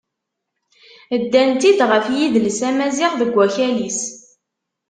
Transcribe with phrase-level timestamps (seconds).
[1.21, 4.01] Ddan-tt-id ɣef yidles amaziɣ deg akal-is.